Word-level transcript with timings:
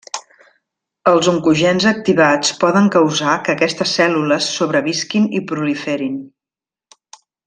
Els 1.11 1.27
oncogens 1.33 1.83
activats 1.91 2.55
poden 2.65 2.89
causar 2.97 3.35
que 3.47 3.53
aquestes 3.55 3.93
cèl·lules 4.01 4.47
sobrevisquin 4.55 5.29
i 5.41 5.47
proliferin. 5.53 6.17